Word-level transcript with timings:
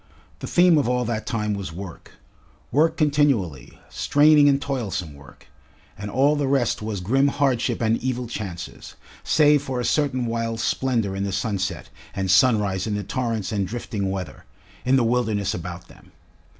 The 0.39 0.47
theme 0.47 0.79
of 0.79 0.89
all 0.89 1.05
that 1.05 1.27
time 1.27 1.53
was 1.53 1.71
work, 1.71 2.13
work 2.71 2.97
continually, 2.97 3.79
straining 3.87 4.49
and 4.49 4.59
toilsome 4.59 5.13
work, 5.13 5.45
and 5.95 6.09
all 6.09 6.35
the 6.35 6.47
rest 6.47 6.81
was 6.81 7.01
grim 7.01 7.27
hardship 7.27 7.83
and 7.83 8.01
evil 8.01 8.25
chances, 8.25 8.95
save 9.23 9.61
for 9.61 9.79
a 9.79 9.85
certain 9.85 10.25
wild 10.25 10.59
splendour 10.59 11.15
in 11.15 11.23
the 11.23 11.31
sunset 11.31 11.89
and 12.15 12.31
sunrise 12.31 12.87
in 12.87 12.95
the 12.95 13.03
torrents 13.03 13.51
and 13.51 13.67
drifting 13.67 14.09
weather, 14.09 14.45
in 14.85 14.95
the 14.95 15.03
wilderness 15.03 15.53
about 15.53 15.87
them. 15.87 16.11